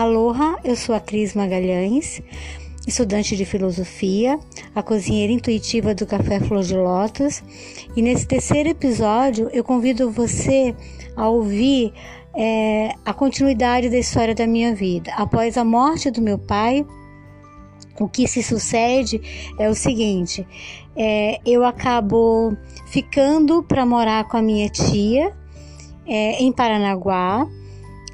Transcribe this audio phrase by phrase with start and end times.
[0.00, 2.22] Aloha, eu sou a Cris Magalhães,
[2.88, 4.40] estudante de filosofia,
[4.74, 7.42] a cozinheira intuitiva do Café Flor de Lótus,
[7.94, 10.74] e nesse terceiro episódio eu convido você
[11.14, 11.92] a ouvir
[12.34, 15.12] é, a continuidade da história da minha vida.
[15.18, 16.86] Após a morte do meu pai,
[18.00, 19.20] o que se sucede
[19.58, 20.46] é o seguinte:
[20.96, 25.36] é, eu acabo ficando para morar com a minha tia
[26.06, 27.46] é, em Paranaguá.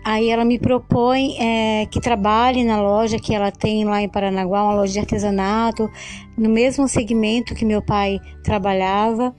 [0.07, 4.63] Aí ela me propõe é, que trabalhe na loja que ela tem lá em Paranaguá,
[4.63, 5.91] uma loja de artesanato,
[6.39, 9.35] no mesmo segmento que meu pai trabalhava.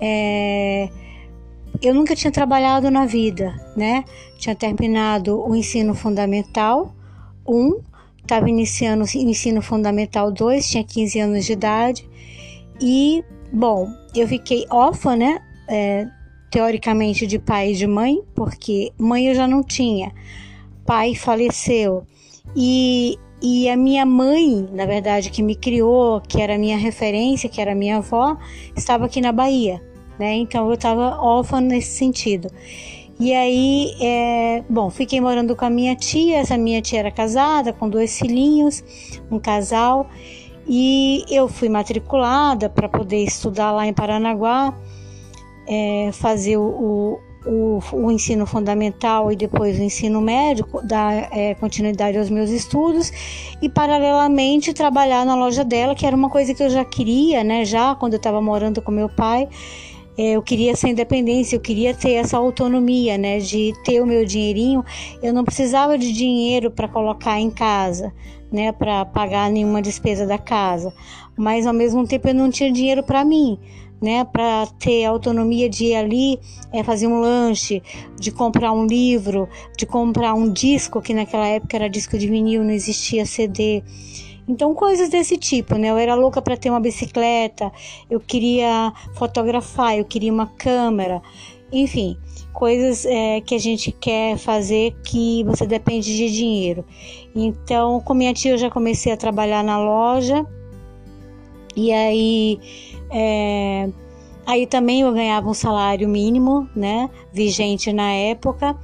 [0.00, 0.88] É,
[1.82, 4.04] eu nunca tinha trabalhado na vida, né?
[4.38, 6.94] Tinha terminado o ensino fundamental
[7.44, 7.80] 1, um,
[8.22, 12.08] estava iniciando o ensino fundamental 2, tinha 15 anos de idade.
[12.80, 15.40] E, bom, eu fiquei órfã, né?
[15.68, 16.06] É,
[16.50, 20.12] teoricamente de pai e de mãe, porque mãe eu já não tinha,
[20.84, 22.06] pai faleceu
[22.54, 27.60] e, e a minha mãe, na verdade, que me criou, que era minha referência, que
[27.60, 28.36] era minha avó,
[28.74, 29.82] estava aqui na Bahia,
[30.18, 30.34] né?
[30.34, 32.50] Então eu estava órfã nesse sentido.
[33.18, 36.38] E aí, é, bom, fiquei morando com a minha tia.
[36.38, 38.84] Essa minha tia era casada, com dois filhinhos,
[39.30, 40.08] um casal.
[40.68, 44.74] E eu fui matriculada para poder estudar lá em Paranaguá
[45.66, 52.18] é, fazer o, o, o, ensino fundamental e depois o ensino médio, dar é, continuidade
[52.18, 53.12] aos meus estudos
[53.62, 57.64] e paralelamente trabalhar na loja dela, que era uma coisa que eu já queria, né?
[57.64, 59.48] Já quando eu estava morando com meu pai,
[60.18, 63.38] é, eu queria essa independência, eu queria ter essa autonomia, né?
[63.38, 64.84] De ter o meu dinheirinho.
[65.22, 68.12] Eu não precisava de dinheiro para colocar em casa,
[68.50, 68.72] né?
[68.72, 70.92] Para pagar nenhuma despesa da casa,
[71.36, 73.58] mas ao mesmo tempo eu não tinha dinheiro para mim
[74.00, 76.40] né, para ter autonomia de ir ali
[76.72, 77.82] é, fazer um lanche,
[78.18, 82.62] de comprar um livro, de comprar um disco, que naquela época era disco de vinil,
[82.62, 83.82] não existia CD.
[84.48, 85.90] Então, coisas desse tipo, né?
[85.90, 87.72] Eu era louca para ter uma bicicleta,
[88.08, 91.20] eu queria fotografar, eu queria uma câmera,
[91.72, 92.16] enfim,
[92.52, 96.84] coisas é, que a gente quer fazer que você depende de dinheiro.
[97.34, 100.46] Então, com minha tia, eu já comecei a trabalhar na loja,
[101.74, 102.58] e aí
[103.10, 103.88] é,
[104.46, 107.10] aí também eu ganhava um salário mínimo, né?
[107.32, 108.76] Vigente na época.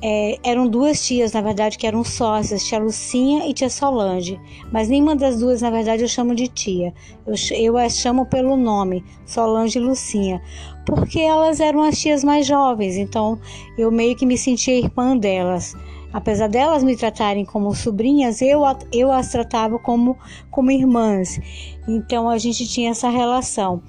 [0.00, 4.40] É, eram duas tias, na verdade, que eram sócias, tia Lucinha e tia Solange.
[4.70, 6.94] Mas nenhuma das duas, na verdade, eu chamo de tia.
[7.26, 10.40] Eu, eu as chamo pelo nome, Solange e Lucinha.
[10.86, 13.38] Porque elas eram as tias mais jovens, então
[13.76, 15.74] eu meio que me sentia irmã delas.
[16.12, 20.16] Apesar delas me tratarem como sobrinhas, eu, eu as tratava como,
[20.50, 21.38] como irmãs.
[21.86, 23.82] Então a gente tinha essa relação.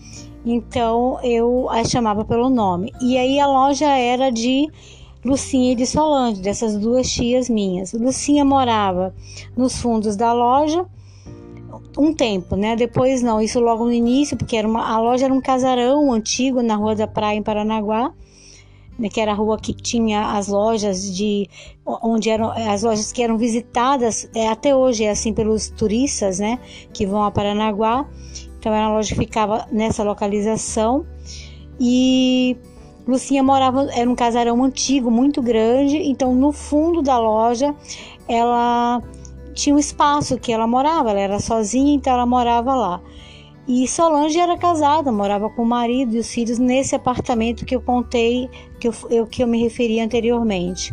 [0.46, 2.94] Então eu as chamava pelo nome.
[3.02, 4.70] E aí a loja era de
[5.24, 7.94] Lucinha e de Solange, dessas duas tias minhas.
[7.94, 9.14] Lucinha morava
[9.56, 10.86] nos fundos da loja
[11.98, 12.76] um tempo, né?
[12.76, 16.62] Depois não, isso logo no início, porque era uma, a loja era um casarão antigo
[16.62, 18.14] na Rua da Praia em Paranaguá
[19.00, 21.50] né, que era a rua que tinha as lojas de
[21.86, 26.60] onde eram as lojas que eram visitadas é, até hoje é assim pelos turistas, né,
[26.94, 28.06] que vão a Paranaguá.
[28.60, 31.06] Então era uma loja que ficava nessa localização
[31.80, 32.58] e
[33.08, 37.74] Lucinha morava era um casarão antigo muito grande, então no fundo da loja
[38.28, 39.02] ela
[39.54, 43.02] tinha um espaço que ela morava, ela era sozinha, então ela morava lá.
[43.70, 47.82] E Solange era casada, morava com o marido e os filhos nesse apartamento que eu
[47.82, 48.50] contei,
[48.80, 50.92] que eu, que eu me referi anteriormente.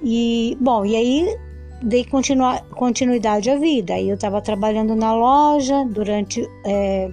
[0.00, 1.36] E, bom, e aí
[1.82, 3.94] dei continua, continuidade à vida.
[3.94, 6.48] Aí eu estava trabalhando na loja durante.
[6.64, 7.10] É,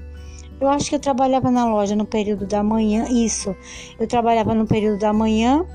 [0.61, 3.55] eu acho que eu trabalhava na loja no período da manhã, isso.
[3.99, 5.65] Eu trabalhava no período da manhã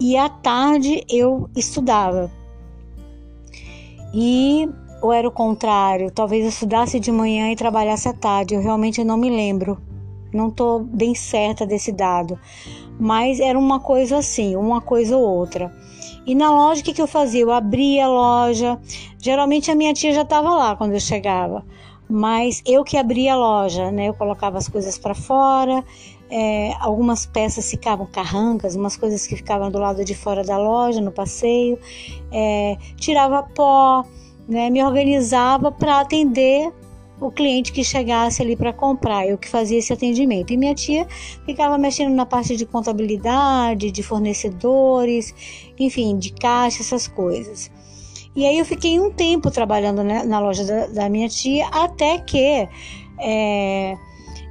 [0.00, 2.28] e à tarde eu estudava.
[4.12, 4.68] E
[5.02, 6.10] ou era o contrário?
[6.10, 8.54] Talvez eu estudasse de manhã e trabalhasse à tarde.
[8.54, 9.78] Eu realmente não me lembro.
[10.32, 12.38] Não estou bem certa desse dado.
[12.98, 15.74] Mas era uma coisa assim, uma coisa ou outra.
[16.26, 17.40] E na loja, o que, que eu fazia?
[17.42, 18.78] Eu abria a loja.
[19.18, 21.64] Geralmente a minha tia já estava lá quando eu chegava.
[22.08, 24.08] Mas eu que abria a loja, né?
[24.08, 25.84] Eu colocava as coisas para fora.
[26.28, 31.00] É, algumas peças ficavam carrancas, umas coisas que ficavam do lado de fora da loja,
[31.00, 31.78] no passeio.
[32.30, 34.04] É, tirava pó
[34.50, 36.72] né, me organizava para atender
[37.20, 40.52] o cliente que chegasse ali para comprar, eu que fazia esse atendimento.
[40.52, 41.06] E minha tia
[41.44, 45.34] ficava mexendo na parte de contabilidade, de fornecedores,
[45.78, 47.70] enfim, de caixa, essas coisas.
[48.34, 52.18] E aí eu fiquei um tempo trabalhando né, na loja da, da, minha tia, até
[52.18, 52.68] que
[53.18, 53.96] é,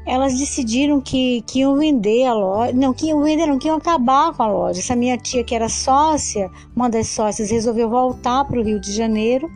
[0.05, 3.77] elas decidiram que, que iam vender a loja, não, que iam vender, não, que iam
[3.77, 4.79] acabar com a loja.
[4.79, 8.91] Essa minha tia, que era sócia, uma das sócias, resolveu voltar para o Rio de
[8.91, 9.49] Janeiro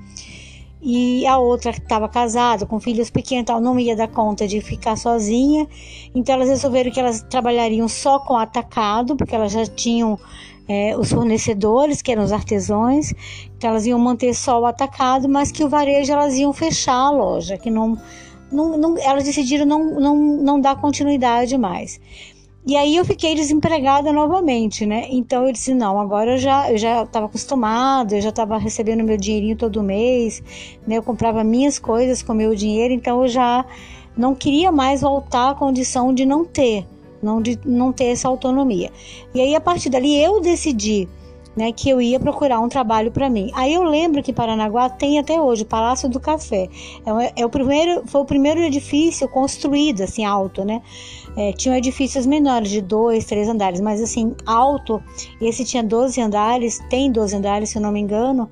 [0.83, 4.59] e a outra que estava casada, com filhos pequenos, tal, não ia dar conta de
[4.59, 5.65] ficar sozinha.
[6.13, 10.19] Então elas resolveram que elas trabalhariam só com atacado, porque elas já tinham
[10.67, 13.13] é, os fornecedores, que eram os artesãos,
[13.55, 17.11] então elas iam manter só o atacado, mas que o varejo elas iam fechar a
[17.11, 17.97] loja, que não,
[18.51, 21.99] não, não elas decidiram não, não, não dar continuidade mais.
[22.65, 25.07] E aí eu fiquei desempregada novamente, né?
[25.09, 29.03] Então eu disse, não, agora eu já eu já estava acostumada, eu já estava recebendo
[29.03, 30.41] meu dinheirinho todo mês,
[30.87, 30.97] né?
[30.97, 33.65] Eu comprava minhas coisas com meu dinheiro, então eu já
[34.15, 36.85] não queria mais voltar à condição de não ter,
[37.21, 38.91] não de não ter essa autonomia.
[39.33, 41.09] E aí a partir dali eu decidi
[41.55, 43.51] né, que eu ia procurar um trabalho para mim.
[43.53, 46.67] Aí eu lembro que Paranaguá tem até hoje o Palácio do Café.
[47.05, 50.81] É, é, o primeiro, foi o primeiro edifício construído assim alto, né?
[51.35, 55.01] É, tinham edifícios menores de dois, três andares, mas assim alto.
[55.41, 58.49] Esse tinha 12 andares, tem 12 andares se eu não me engano,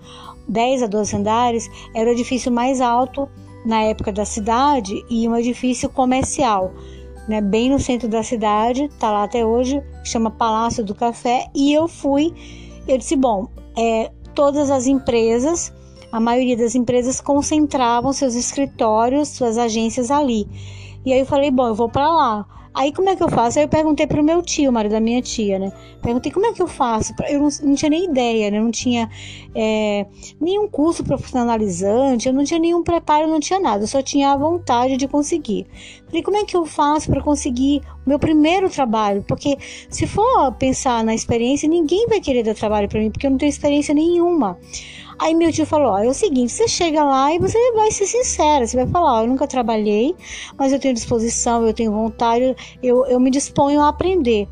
[0.47, 1.69] 10 a 12 andares.
[1.95, 3.29] Era o edifício mais alto
[3.65, 6.73] na época da cidade e um edifício comercial.
[7.27, 11.71] Né, bem no centro da cidade, tá lá até hoje, chama Palácio do Café, e
[11.71, 12.33] eu fui
[12.87, 13.47] eu disse: bom,
[13.77, 15.73] é, todas as empresas,
[16.11, 20.47] a maioria das empresas concentravam seus escritórios, suas agências ali.
[21.05, 22.45] E aí eu falei: bom, eu vou para lá.
[22.73, 23.59] Aí como é que eu faço?
[23.59, 25.73] Aí eu perguntei pro meu tio, o marido da minha tia, né?
[26.01, 27.13] Perguntei como é que eu faço.
[27.27, 28.61] Eu não, não tinha nem ideia, né?
[28.61, 29.09] Não tinha
[29.53, 30.05] é,
[30.39, 33.83] nenhum curso profissionalizante, eu não tinha nenhum preparo, não tinha nada.
[33.83, 35.67] Eu só tinha a vontade de conseguir.
[36.07, 39.23] Falei, como é que eu faço para conseguir o meu primeiro trabalho?
[39.27, 39.57] Porque
[39.89, 43.37] se for pensar na experiência, ninguém vai querer dar trabalho para mim, porque eu não
[43.37, 44.57] tenho experiência nenhuma.
[45.21, 48.07] Aí meu tio falou: ó, é o seguinte, você chega lá e você vai ser
[48.07, 50.15] sincera, você vai falar: ó, eu nunca trabalhei,
[50.57, 54.47] mas eu tenho disposição, eu tenho vontade, eu, eu me disponho a aprender.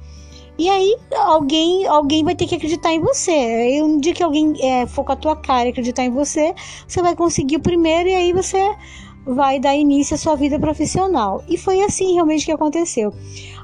[0.60, 3.32] E aí alguém, alguém vai ter que acreditar em você.
[3.32, 6.54] Aí um dia que alguém é, for com a tua cara e acreditar em você,
[6.88, 8.60] você vai conseguir o primeiro e aí você
[9.30, 11.44] vai dar início à sua vida profissional.
[11.48, 13.14] E foi assim realmente que aconteceu.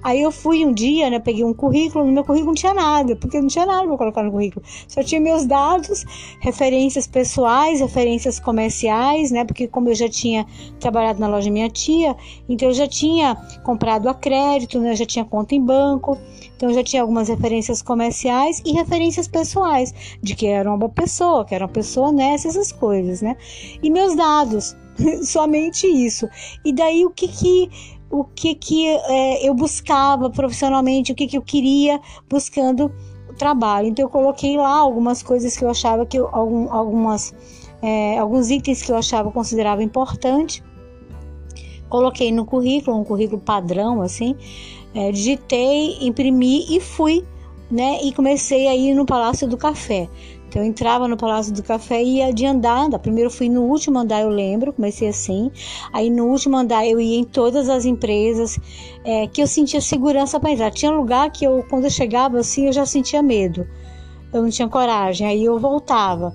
[0.03, 3.15] Aí eu fui um dia, né, peguei um currículo, no meu currículo não tinha nada,
[3.15, 4.63] porque não tinha nada para colocar no currículo.
[4.87, 6.05] Só tinha meus dados,
[6.39, 10.45] referências pessoais, referências comerciais, né, porque como eu já tinha
[10.79, 12.15] trabalhado na loja minha tia,
[12.47, 16.15] então eu já tinha comprado a crédito, né, eu já tinha conta em banco,
[16.55, 19.91] então eu já tinha algumas referências comerciais e referências pessoais,
[20.21, 23.35] de que era uma boa pessoa, que era uma pessoa honesta, essas coisas, né?
[23.81, 24.75] E meus dados,
[25.23, 26.27] somente isso.
[26.63, 27.69] E daí o que que
[28.09, 31.99] o que, que é, eu buscava profissionalmente, o que, que eu queria
[32.29, 32.91] buscando
[33.37, 33.87] trabalho.
[33.87, 37.33] Então eu coloquei lá algumas coisas que eu achava que eu, algum, algumas
[37.81, 40.63] é, alguns itens que eu achava considerava importante.
[41.89, 44.35] Coloquei no currículo, um currículo padrão assim,
[44.93, 47.23] é, digitei, imprimi e fui,
[47.69, 47.99] né?
[48.01, 50.09] E comecei a ir no Palácio do Café.
[50.55, 52.87] Então eu entrava no Palácio do Café e ia de andar.
[52.99, 55.51] Primeiro fui no último andar, eu lembro, comecei assim.
[55.91, 58.57] Aí no último andar eu ia em todas as empresas
[59.03, 60.71] é, que eu sentia segurança para entrar.
[60.71, 63.67] Tinha lugar que eu, quando eu chegava assim, eu já sentia medo.
[64.31, 65.27] Eu não tinha coragem.
[65.27, 66.33] Aí eu voltava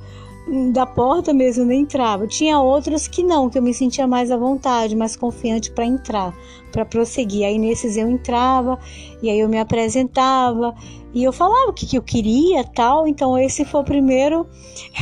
[0.73, 2.27] da porta mesmo nem entrava.
[2.27, 6.35] Tinha outros que não, que eu me sentia mais à vontade, mais confiante para entrar,
[6.73, 7.47] para prosseguir.
[7.47, 8.79] Aí nesses eu entrava
[9.23, 10.75] e aí eu me apresentava
[11.15, 13.07] e eu falava o que, que eu queria, tal.
[13.07, 14.45] Então esse foi o primeiro.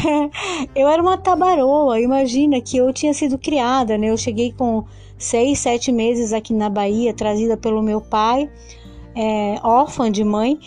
[0.77, 1.99] eu era uma tabaroa.
[1.99, 4.11] Imagina que eu tinha sido criada, né?
[4.11, 4.85] Eu cheguei com
[5.17, 8.51] seis, sete meses aqui na Bahia, trazida pelo meu pai,
[9.15, 10.59] é, órfã de mãe,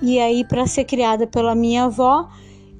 [0.00, 2.28] e aí para ser criada pela minha avó.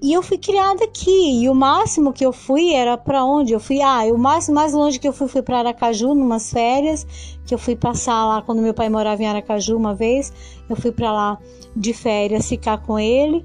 [0.00, 1.43] E eu fui criada aqui.
[1.43, 3.52] E o máximo que eu fui era para onde?
[3.52, 7.07] Eu fui, ah, o mais, mais longe que eu fui foi para Aracaju, numas férias,
[7.45, 10.33] que eu fui passar lá quando meu pai morava em Aracaju uma vez.
[10.69, 11.38] Eu fui para lá
[11.75, 13.45] de férias ficar com ele.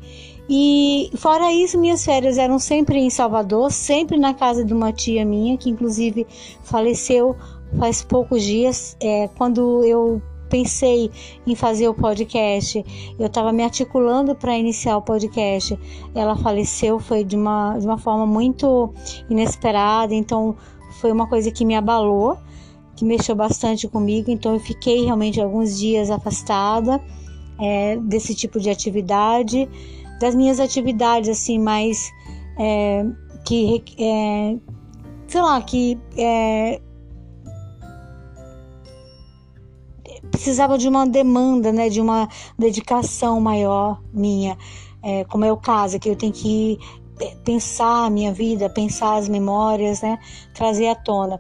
[0.50, 5.26] E fora isso, minhas férias eram sempre em Salvador, sempre na casa de uma tia
[5.26, 6.28] minha, que inclusive
[6.64, 7.36] faleceu
[7.78, 10.22] faz poucos dias, é, quando eu
[10.54, 11.10] pensei
[11.48, 12.86] em fazer o podcast,
[13.18, 15.76] eu estava me articulando para iniciar o podcast.
[16.14, 18.94] Ela faleceu, foi de uma, de uma forma muito
[19.28, 20.56] inesperada, então
[21.02, 22.38] foi uma coisa que me abalou,
[22.96, 24.30] que mexeu bastante comigo.
[24.30, 27.02] Então eu fiquei realmente alguns dias afastada
[27.60, 29.68] é, desse tipo de atividade,
[30.20, 32.12] das minhas atividades assim mais
[32.60, 33.04] é,
[33.44, 34.56] que é,
[35.28, 36.80] sei lá que é,
[40.34, 44.58] precisava de uma demanda, né, de uma dedicação maior minha,
[45.04, 46.80] é, como é o caso, que eu tenho que
[47.46, 50.18] pensar a minha vida, pensar as memórias, né?
[50.54, 51.40] Trazer à tona.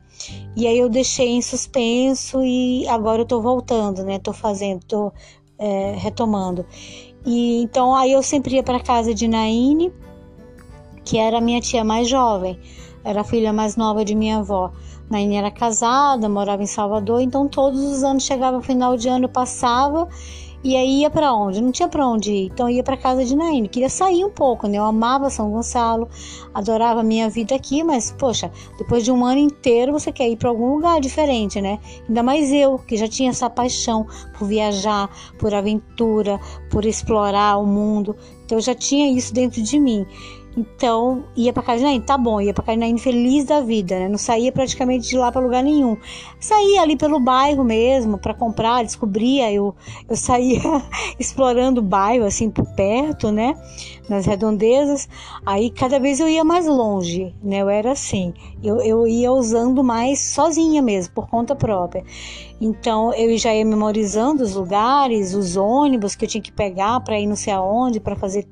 [0.55, 4.19] E aí eu deixei em suspenso e agora eu tô voltando, né?
[4.19, 5.11] Tô fazendo, tô
[5.57, 6.63] é, retomando.
[7.25, 9.91] E então aí eu sempre ia para casa de Naine,
[11.03, 12.59] que era a minha tia mais jovem,
[13.03, 14.71] era filha mais nova de minha avó.
[15.09, 20.07] Naine era casada, morava em Salvador, então todos os anos chegava final de ano, passava
[20.63, 21.61] e aí ia para onde?
[21.61, 22.45] Não tinha para onde ir.
[22.45, 23.67] Então ia para casa de Naine.
[23.67, 24.77] Queria sair um pouco, né?
[24.77, 26.07] Eu amava São Gonçalo,
[26.53, 30.37] adorava a minha vida aqui, mas poxa, depois de um ano inteiro você quer ir
[30.37, 31.79] para algum lugar diferente, né?
[32.07, 34.07] Ainda mais eu, que já tinha essa paixão
[34.39, 36.39] por viajar, por aventura,
[36.71, 38.15] por explorar o mundo.
[38.45, 40.07] Então eu já tinha isso dentro de mim.
[40.55, 44.07] Então, ia para Carinaíne, tá bom, ia para Carinaíne feliz da vida, né?
[44.07, 45.97] Não saía praticamente de lá para lugar nenhum.
[46.39, 49.75] Saía ali pelo bairro mesmo para comprar, descobria, eu,
[50.07, 50.61] eu saía
[51.19, 53.55] explorando o bairro assim por perto, né?
[54.07, 55.09] Nas redondezas.
[55.43, 57.57] Aí cada vez eu ia mais longe, né?
[57.57, 58.31] Eu era assim,
[58.63, 62.03] eu, eu ia usando mais sozinha mesmo, por conta própria.
[62.61, 67.19] Então eu já ia memorizando os lugares, os ônibus que eu tinha que pegar para
[67.19, 68.47] ir não sei aonde, para fazer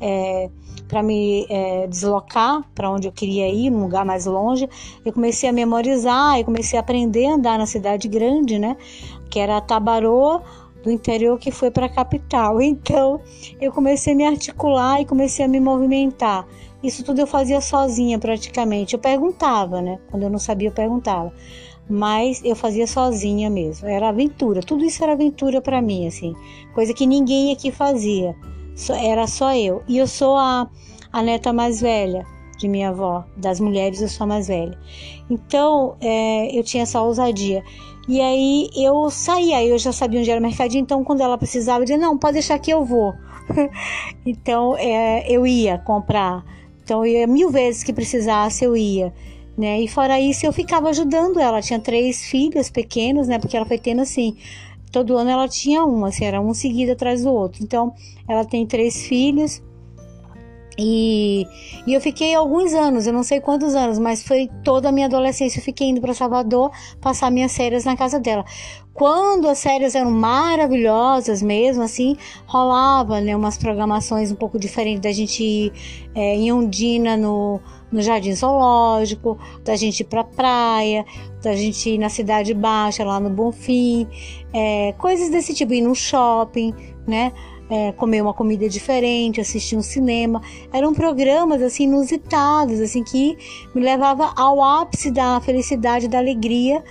[0.00, 0.50] é,
[0.88, 4.68] para me é, deslocar para onde eu queria ir, num lugar mais longe.
[5.04, 8.76] Eu comecei a memorizar, eu comecei a aprender a andar na cidade grande, né?
[9.30, 10.42] Que era Tabaroa,
[10.82, 12.60] do interior que foi para a capital.
[12.66, 13.20] Então,
[13.60, 16.46] eu comecei a me articular e comecei a me movimentar.
[16.82, 18.94] Isso tudo eu fazia sozinha praticamente.
[18.94, 19.98] Eu perguntava, né?
[20.10, 21.32] Quando eu não sabia, eu perguntava.
[21.88, 23.88] Mas eu fazia sozinha mesmo.
[23.88, 24.60] Era aventura.
[24.60, 26.34] Tudo isso era aventura para mim, assim.
[26.74, 28.36] Coisa que ninguém aqui fazia
[28.90, 29.82] era só eu.
[29.88, 30.68] E eu sou a,
[31.12, 32.26] a neta mais velha
[32.58, 34.78] de minha avó, das mulheres eu sou a mais velha.
[35.28, 37.62] Então é, eu tinha essa ousadia.
[38.08, 41.80] E aí eu saía, eu já sabia onde era o mercadinho, então quando ela precisava,
[41.80, 43.14] eu dizia, não, pode deixar que eu vou.
[44.24, 46.44] então é, eu ia comprar.
[46.82, 49.12] Então eu mil vezes que precisasse, eu ia.
[49.58, 49.80] Né?
[49.80, 51.62] E fora isso, eu ficava ajudando ela.
[51.62, 53.38] Tinha três filhos pequenos, né?
[53.38, 54.36] Porque ela foi tendo assim
[54.90, 57.62] todo ano ela tinha uma, assim, era um seguido atrás do outro.
[57.62, 57.92] Então,
[58.28, 59.62] ela tem três filhos.
[60.78, 61.46] E,
[61.86, 65.06] e eu fiquei alguns anos, eu não sei quantos anos, mas foi toda a minha
[65.06, 65.58] adolescência.
[65.58, 68.44] Eu fiquei indo para Salvador passar minhas férias na casa dela.
[68.92, 72.16] Quando as férias eram maravilhosas mesmo, assim,
[72.46, 75.72] rolava né, umas programações um pouco diferentes da gente ir
[76.14, 77.60] é, em Ondina no,
[77.96, 81.04] no Jardim Zoológico, da gente ir pra praia,
[81.42, 84.06] da gente ir na Cidade Baixa, lá no Bonfim,
[84.52, 86.74] é, coisas desse tipo, ir no shopping,
[87.06, 87.32] né?
[87.68, 90.40] É, comer uma comida diferente, assistir um cinema.
[90.72, 93.36] Eram programas assim inusitados, assim que
[93.74, 96.84] me levava ao ápice da felicidade, da alegria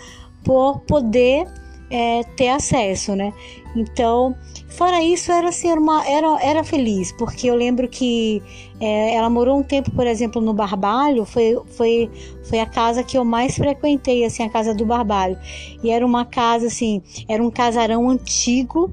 [0.44, 1.48] por poder
[1.90, 3.32] é, ter acesso, né?
[3.76, 4.36] Então,
[4.70, 8.42] fora isso, era assim, uma, era, era feliz, porque eu lembro que
[8.80, 12.10] é, ela morou um tempo, por exemplo, no Barbalho, foi, foi,
[12.44, 15.38] foi a casa que eu mais frequentei, assim, a casa do Barbalho.
[15.84, 18.92] E era uma casa, assim, era um casarão antigo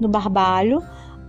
[0.00, 0.82] no Barbalho,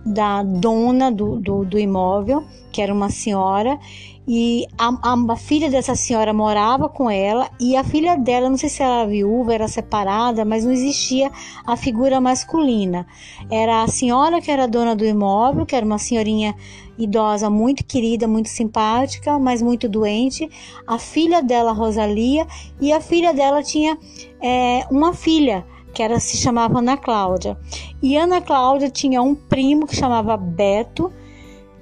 [0.06, 3.78] da dona do, do, do imóvel, que era uma senhora,
[4.28, 8.68] e a, a, filha dessa senhora morava com ela e a filha dela, não sei
[8.68, 11.30] se era viúva, era separada, mas não existia
[11.64, 13.06] a figura masculina.
[13.48, 16.56] Era a senhora que era dona do imóvel, que era uma senhorinha
[16.98, 20.50] idosa, muito querida, muito simpática, mas muito doente.
[20.86, 22.46] A filha dela, Rosalia,
[22.80, 23.96] e a filha dela tinha
[24.42, 25.64] é, uma filha
[25.94, 27.56] que era se chamava Ana Cláudia.
[28.02, 31.12] E Ana Cláudia tinha um primo que chamava Beto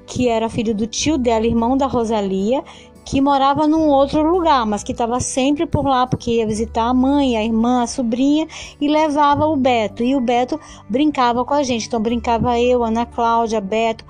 [0.07, 2.63] que era filho do tio dela, irmão da Rosalia,
[3.05, 6.95] que morava num outro lugar, mas que estava sempre por lá porque ia visitar a
[6.95, 8.47] mãe, a irmã, a sobrinha
[8.81, 10.03] e levava o Beto.
[10.03, 10.59] E o Beto
[10.89, 14.05] brincava com a gente, então brincava eu, Ana Cláudia, Beto,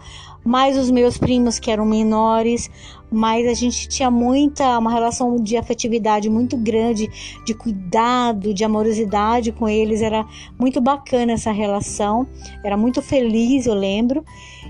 [0.44, 2.70] mais os meus primos que eram menores,
[3.14, 7.09] mas a gente tinha muita uma relação de afetividade muito grande,
[7.44, 10.26] de cuidado, de amorosidade com eles, era
[10.59, 12.26] muito bacana essa relação,
[12.64, 14.25] era muito feliz, eu lembro.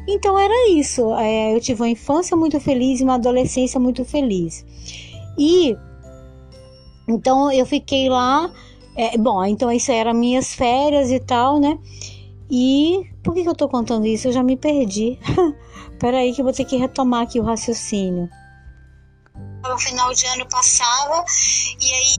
[0.07, 1.15] Então era isso.
[1.15, 4.65] É, eu tive uma infância muito feliz e uma adolescência muito feliz.
[5.39, 5.77] E
[7.09, 8.51] então eu fiquei lá.
[8.97, 11.79] É, bom, então isso eram minhas férias e tal, né?
[12.51, 14.29] E por que, que eu tô contando isso?
[14.29, 15.19] Eu já me perdi.
[15.99, 18.29] Peraí que eu vou ter que retomar aqui o raciocínio.
[19.65, 21.25] O final de ano passava
[21.81, 22.17] e aí.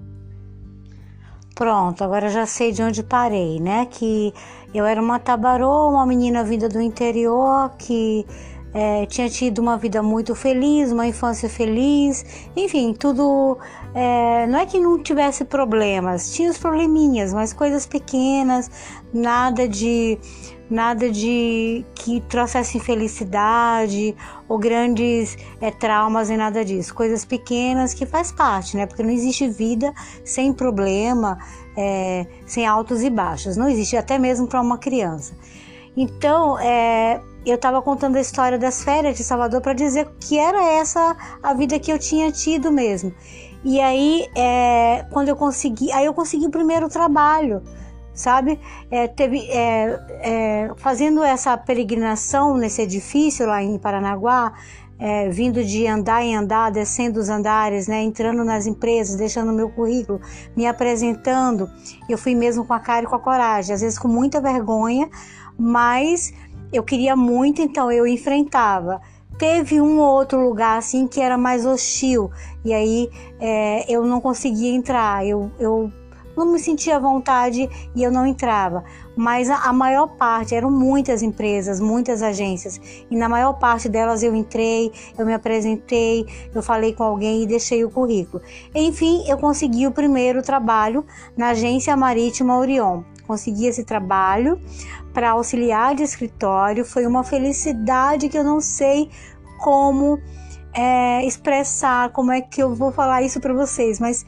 [1.54, 3.86] Pronto, agora já sei de onde parei, né?
[3.86, 4.34] Que
[4.74, 8.26] eu era uma tabarô, uma menina vinda do interior que
[8.76, 12.26] é, tinha tido uma vida muito feliz, uma infância feliz,
[12.58, 13.58] enfim, tudo.
[13.94, 18.70] É, não é que não tivesse problemas, tinha os probleminhas, mas coisas pequenas,
[19.14, 20.20] nada de
[20.70, 24.14] nada de que trouxesse infelicidade
[24.50, 26.94] ou grandes é, traumas e nada disso.
[26.94, 28.86] Coisas pequenas que faz parte, né?
[28.86, 29.94] Porque não existe vida
[30.26, 31.38] sem problema,
[31.78, 33.56] é, sem altos e baixos.
[33.56, 35.34] Não existe até mesmo para uma criança.
[35.96, 40.64] Então, é, eu estava contando a história das férias de Salvador para dizer que era
[40.64, 43.14] essa a vida que eu tinha tido mesmo.
[43.64, 47.62] E aí, é, quando eu consegui, aí eu consegui o primeiro trabalho
[48.16, 48.58] sabe?
[48.90, 54.54] É, teve, é, é, fazendo essa peregrinação nesse edifício lá em Paranaguá,
[54.98, 59.70] é, vindo de andar em andar, descendo os andares, né, entrando nas empresas, deixando meu
[59.70, 60.22] currículo,
[60.56, 61.70] me apresentando,
[62.08, 65.10] eu fui mesmo com a cara e com a coragem, às vezes com muita vergonha,
[65.58, 66.34] mas
[66.72, 69.02] eu queria muito, então eu enfrentava.
[69.38, 72.32] Teve um ou outro lugar assim que era mais hostil
[72.64, 75.26] e aí é, eu não conseguia entrar.
[75.26, 75.92] Eu, eu
[76.36, 78.84] não me sentia à vontade e eu não entrava.
[79.16, 82.80] Mas a, a, maior parte, eram muitas empresas, muitas agências,
[83.10, 87.48] e na maior parte delas eu entrei, eu me apresentei, eu falei com alguém e
[87.48, 88.44] deixei o currículo.
[88.74, 91.06] Enfim, eu consegui o primeiro trabalho
[91.38, 93.04] na Agência Marítima Orion.
[93.26, 94.60] Consegui esse trabalho
[95.16, 99.10] para auxiliar de escritório, foi uma felicidade que eu não sei
[99.58, 100.20] como
[100.74, 104.26] é, expressar, como é que eu vou falar isso para vocês, mas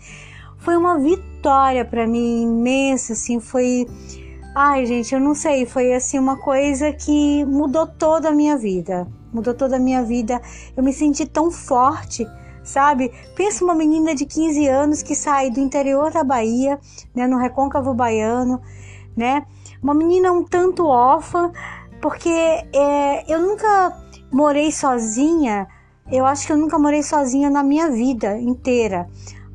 [0.60, 3.86] foi uma vitória para mim imensa, assim, foi
[4.56, 9.08] Ai, gente, eu não sei, foi assim uma coisa que mudou toda a minha vida.
[9.32, 10.42] Mudou toda a minha vida.
[10.76, 12.26] Eu me senti tão forte,
[12.64, 13.12] sabe?
[13.36, 16.80] Pensa uma menina de 15 anos que sai do interior da Bahia,
[17.14, 18.60] né, no recôncavo baiano,
[19.16, 19.46] né?
[19.82, 21.52] Uma menina um tanto órfã,
[22.02, 23.94] porque é, eu nunca
[24.32, 25.68] morei sozinha.
[26.12, 29.08] Eu acho que eu nunca morei sozinha na minha vida inteira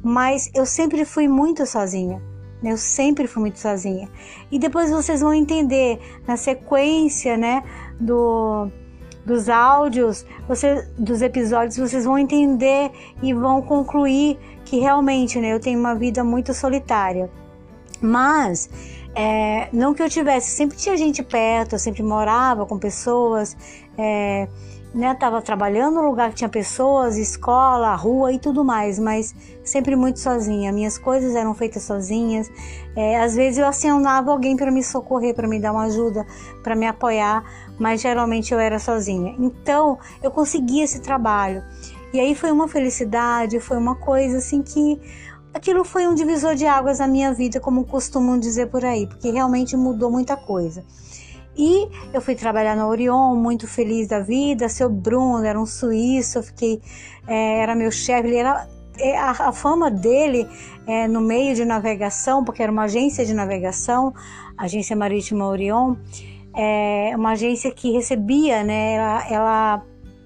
[0.03, 2.21] mas eu sempre fui muito sozinha.
[2.63, 4.09] Eu sempre fui muito sozinha.
[4.51, 7.63] E depois vocês vão entender na sequência, né,
[8.01, 8.69] do
[9.25, 12.91] dos áudios, você, dos episódios, vocês vão entender
[13.23, 17.31] e vão concluir que realmente, né, eu tenho uma vida muito solitária.
[18.01, 18.69] Mas
[19.15, 23.57] é, não que eu tivesse, sempre tinha gente perto, eu sempre morava com pessoas.
[23.97, 24.49] É,
[24.95, 29.35] né, tava trabalhando no lugar que tinha pessoas, escola, rua e tudo mais, mas
[29.65, 30.71] sempre muito sozinha.
[30.71, 32.51] Minhas coisas eram feitas sozinhas.
[32.95, 36.27] É, às vezes eu acionava alguém para me socorrer, para me dar uma ajuda,
[36.63, 37.43] para me apoiar,
[37.79, 39.35] mas geralmente eu era sozinha.
[39.39, 41.63] Então eu consegui esse trabalho.
[42.13, 45.01] E aí foi uma felicidade, foi uma coisa assim que
[45.55, 49.31] aquilo foi um divisor de águas na minha vida, como costumam dizer por aí, porque
[49.31, 50.85] realmente mudou muita coisa.
[51.57, 54.69] E eu fui trabalhar na Orion, muito feliz da vida.
[54.69, 56.81] Seu Bruno era um suíço, eu fiquei,
[57.27, 58.67] é, era meu chefe, ele era
[58.99, 60.49] é, a, a, fama dele
[60.87, 64.15] é, no meio de navegação, porque era uma agência de navegação,
[64.57, 65.97] agência marítima Orion,
[66.55, 68.95] é uma agência que recebia, né?
[68.95, 69.83] Ela, ela,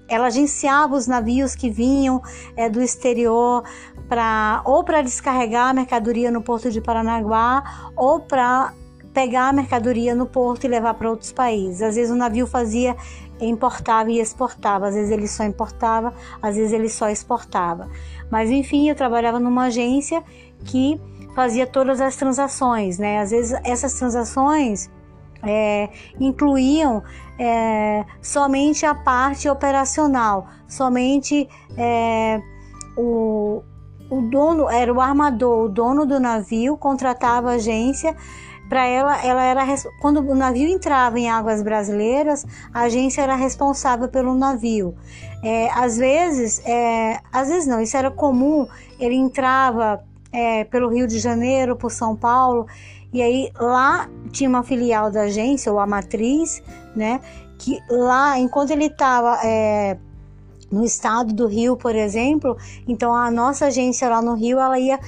[0.07, 2.21] ela agenciava os navios que vinham
[2.55, 3.63] é, do exterior
[4.07, 8.73] para ou para descarregar a mercadoria no porto de Paranaguá ou para
[9.13, 11.81] pegar a mercadoria no porto e levar para outros países.
[11.81, 12.95] Às vezes o navio fazia
[13.39, 17.89] importava e exportava, às vezes ele só importava, às vezes ele só exportava.
[18.31, 20.23] Mas enfim, eu trabalhava numa agência
[20.65, 20.99] que
[21.35, 23.19] fazia todas as transações, né?
[23.19, 24.89] Às vezes essas transações
[25.43, 25.89] é,
[26.19, 27.03] incluíam
[27.39, 31.47] é, somente a parte operacional, somente
[31.77, 32.41] é,
[32.97, 33.63] o,
[34.09, 38.15] o dono era o armador, o dono do navio contratava a agência
[38.67, 39.65] para ela, ela era
[40.01, 44.93] quando o navio entrava em águas brasileiras, a agência era responsável pelo navio.
[45.43, 48.67] É, às vezes, é, às vezes não, isso era comum.
[48.99, 52.67] Ele entrava é, pelo Rio de Janeiro, por São Paulo,
[53.13, 56.61] e aí lá tinha uma filial da agência ou a matriz,
[56.95, 57.21] né?
[57.57, 59.97] Que lá, enquanto ele estava é,
[60.71, 64.99] no estado do Rio, por exemplo, então a nossa agência lá no Rio, ela ia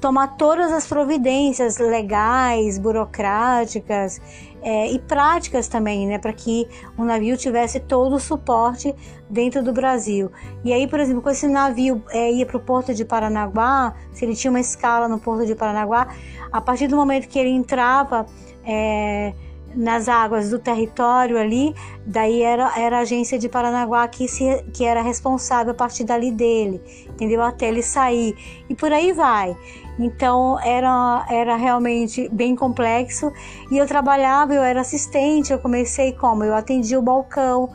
[0.00, 4.20] tomar todas as providências legais, burocráticas
[4.62, 8.94] é, e práticas também, né, para que o navio tivesse todo o suporte
[9.28, 10.30] dentro do Brasil.
[10.64, 14.24] E aí, por exemplo, quando esse navio é, ia para o porto de Paranaguá, se
[14.24, 16.08] ele tinha uma escala no porto de Paranaguá,
[16.52, 18.26] a partir do momento que ele entrava
[18.64, 19.32] é,
[19.74, 24.84] nas águas do território ali, daí era, era a agência de Paranaguá que, se, que
[24.84, 27.40] era responsável a partir dali dele, entendeu?
[27.42, 28.36] Até ele sair.
[28.68, 29.56] E por aí vai.
[30.00, 33.30] Então era, era realmente bem complexo.
[33.70, 36.42] E eu trabalhava, eu era assistente, eu comecei como?
[36.42, 37.68] Eu atendia o balcão,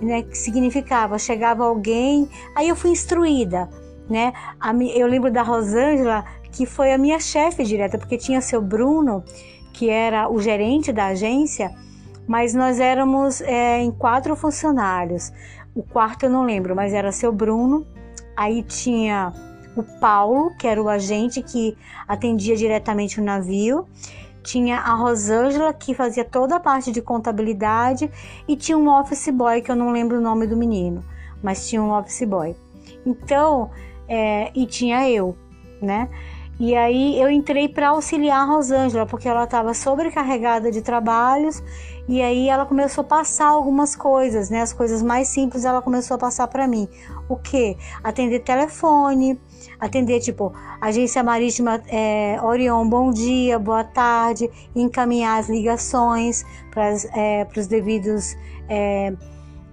[0.00, 0.22] né?
[0.22, 3.68] Que significava, chegava alguém, aí eu fui instruída,
[4.08, 4.32] né?
[4.60, 9.24] A, eu lembro da Rosângela, que foi a minha chefe direta, porque tinha seu Bruno,
[9.72, 11.74] que era o gerente da agência,
[12.28, 15.32] mas nós éramos é, em quatro funcionários.
[15.74, 17.84] O quarto eu não lembro, mas era seu Bruno.
[18.36, 19.32] Aí tinha
[19.76, 23.86] o Paulo, que era o agente que atendia diretamente o navio.
[24.42, 28.10] Tinha a Rosângela, que fazia toda a parte de contabilidade.
[28.46, 31.04] E tinha um office boy, que eu não lembro o nome do menino,
[31.42, 32.54] mas tinha um office boy.
[33.06, 33.70] Então,
[34.08, 35.36] é, e tinha eu,
[35.80, 36.08] né?
[36.58, 41.62] E aí eu entrei para auxiliar a Rosângela, porque ela estava sobrecarregada de trabalhos,
[42.06, 44.60] e aí ela começou a passar algumas coisas, né?
[44.60, 46.88] As coisas mais simples ela começou a passar para mim.
[47.28, 47.76] O que?
[48.04, 49.40] Atender telefone,
[49.80, 57.46] atender tipo agência marítima é, Orion, bom dia, boa tarde, encaminhar as ligações para é,
[57.56, 58.36] os devidos
[58.68, 59.12] é,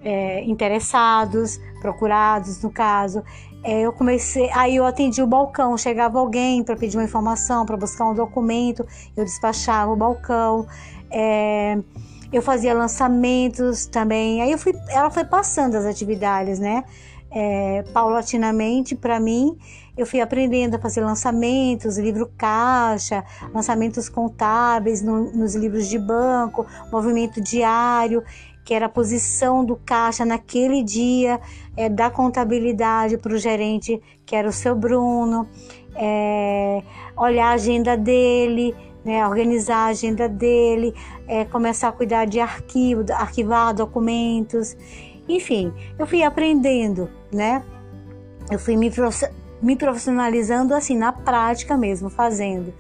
[0.04, 3.24] é, interessados, procurados no caso.
[3.64, 7.78] É, eu comecei, aí eu atendi o balcão, chegava alguém para pedir uma informação, para
[7.78, 10.66] buscar um documento, eu despachava o balcão.
[11.12, 11.78] É,
[12.34, 14.42] eu fazia lançamentos também.
[14.42, 16.84] Aí eu fui, ela foi passando as atividades, né?
[17.30, 19.58] É, paulatinamente para mim,
[19.96, 26.66] eu fui aprendendo a fazer lançamentos, livro caixa, lançamentos contábeis no, nos livros de banco,
[26.92, 28.24] movimento diário
[28.64, 31.40] que era a posição do caixa naquele dia,
[31.76, 35.48] é, da contabilidade para o gerente, que era o seu Bruno,
[35.96, 36.84] é,
[37.18, 40.94] olhar a agenda dele, né, organizar a agenda dele,
[41.28, 44.78] é, começar a cuidar de arquivo, arquivar documentos,
[45.28, 47.64] enfim, eu fui aprendendo, né?
[48.50, 48.92] Eu fui me,
[49.62, 52.74] me profissionalizando assim na prática mesmo, fazendo.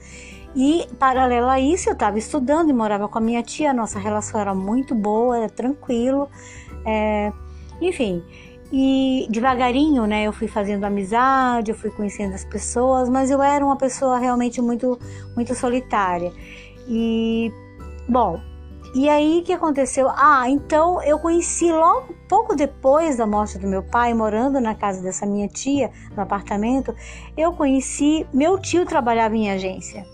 [0.56, 3.74] E, paralelo a isso, eu estava estudando e morava com a minha tia.
[3.74, 6.30] Nossa relação era muito boa, era tranquilo.
[6.86, 7.32] É,
[7.82, 8.24] enfim,
[8.72, 13.66] e devagarinho, né, eu fui fazendo amizade, eu fui conhecendo as pessoas, mas eu era
[13.66, 14.98] uma pessoa realmente muito,
[15.36, 16.32] muito solitária.
[16.88, 17.52] E,
[18.08, 18.40] bom,
[18.96, 20.10] e aí que aconteceu?
[20.10, 25.02] Ah, então eu conheci logo pouco depois da morte do meu pai, morando na casa
[25.02, 26.96] dessa minha tia, no apartamento,
[27.38, 30.06] eu conheci, meu tio trabalhava em agência.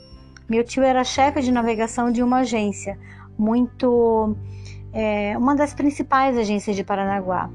[0.49, 2.97] Meu tio era chefe de navegação de uma agência,
[3.37, 4.35] muito.
[4.93, 7.49] É, uma das principais agências de Paranaguá.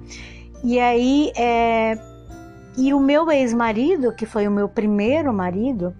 [0.62, 1.98] E aí, é,
[2.76, 5.94] e o meu ex-marido, que foi o meu primeiro marido,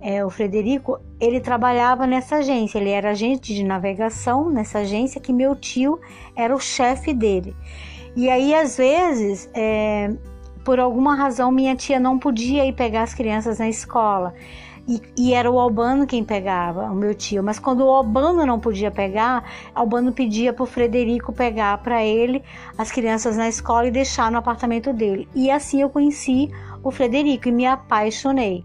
[0.00, 5.32] é, o Frederico, ele trabalhava nessa agência, ele era agente de navegação nessa agência, que
[5.32, 5.98] meu tio
[6.36, 7.56] era o chefe dele.
[8.14, 10.12] E aí, às vezes, é,
[10.64, 14.34] por alguma razão, minha tia não podia ir pegar as crianças na escola.
[14.86, 17.42] E, e, era o Albano quem pegava, o meu tio.
[17.42, 19.42] Mas quando o Albano não podia pegar,
[19.74, 22.42] Albano pedia para o Frederico pegar para ele
[22.76, 25.26] as crianças na escola e deixar no apartamento dele.
[25.34, 26.50] E assim eu conheci
[26.82, 28.64] o Frederico e me apaixonei.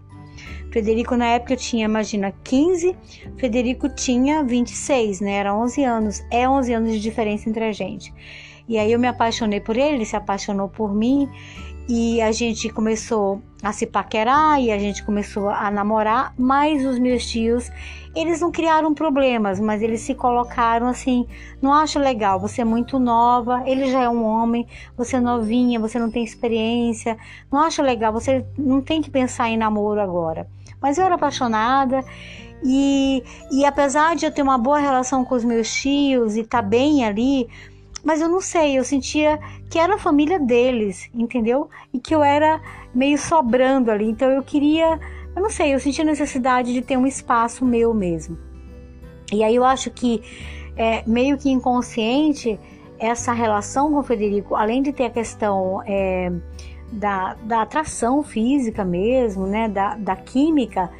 [0.70, 2.96] Frederico na época tinha, imagina, 15,
[3.38, 5.32] Frederico tinha 26, né?
[5.32, 6.22] Era 11 anos.
[6.30, 8.12] É 11 anos de diferença entre a gente.
[8.68, 11.28] E aí eu me apaixonei por ele, ele se apaixonou por mim
[11.90, 17.00] e a gente começou a se paquerar e a gente começou a namorar, mas os
[17.00, 17.68] meus tios,
[18.14, 21.26] eles não criaram problemas, mas eles se colocaram assim,
[21.60, 25.80] não acho legal, você é muito nova, ele já é um homem, você é novinha,
[25.80, 27.18] você não tem experiência,
[27.50, 30.46] não acho legal, você não tem que pensar em namoro agora.
[30.80, 32.04] Mas eu era apaixonada
[32.62, 36.62] e, e apesar de eu ter uma boa relação com os meus tios e estar
[36.62, 37.48] tá bem ali,
[38.04, 41.68] mas eu não sei, eu sentia que era a família deles, entendeu?
[41.92, 42.60] E que eu era
[42.94, 44.98] meio sobrando ali, então eu queria,
[45.34, 48.38] eu não sei, eu sentia necessidade de ter um espaço meu mesmo.
[49.32, 50.22] E aí eu acho que
[50.76, 52.58] é, meio que inconsciente
[52.98, 56.30] essa relação com o Federico, além de ter a questão é,
[56.92, 60.90] da, da atração física mesmo, né, da, da química,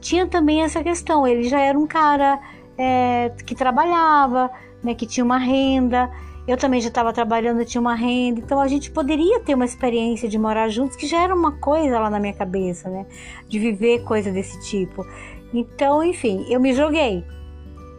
[0.00, 1.26] tinha também essa questão.
[1.26, 2.38] Ele já era um cara
[2.76, 4.50] é, que trabalhava,
[4.82, 6.10] né, que tinha uma renda.
[6.48, 10.26] Eu também já estava trabalhando, tinha uma renda, então a gente poderia ter uma experiência
[10.26, 13.04] de morar juntos, que já era uma coisa lá na minha cabeça, né?
[13.46, 15.06] De viver coisa desse tipo.
[15.52, 17.22] Então, enfim, eu me joguei.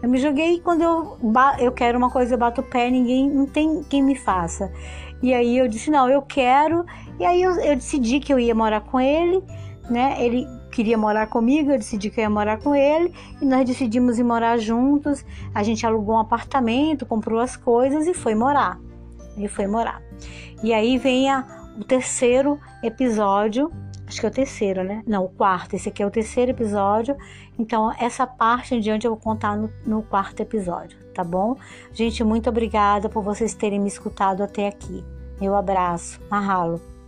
[0.02, 1.18] Eu me joguei quando eu,
[1.60, 4.72] eu quero uma coisa, eu bato o pé, ninguém, não tem quem me faça.
[5.22, 6.84] E aí eu disse, não, eu quero.
[7.20, 9.44] E aí eu, eu decidi que eu ia morar com ele,
[9.92, 10.16] né?
[10.26, 10.48] Ele
[10.80, 14.24] queria morar comigo, eu decidi que eu ia morar com ele e nós decidimos ir
[14.24, 15.26] morar juntos.
[15.54, 18.80] A gente alugou um apartamento, comprou as coisas e foi morar.
[19.36, 20.02] Ele foi morar.
[20.64, 21.46] E aí vem a,
[21.78, 23.70] o terceiro episódio,
[24.08, 25.04] acho que é o terceiro, né?
[25.06, 25.76] Não, o quarto.
[25.76, 27.18] Esse aqui é o terceiro episódio.
[27.58, 31.58] Então, essa parte em diante eu vou contar no, no quarto episódio, tá bom?
[31.92, 35.04] Gente, muito obrigada por vocês terem me escutado até aqui.
[35.42, 36.22] Meu abraço.
[36.32, 36.99] Mahalo.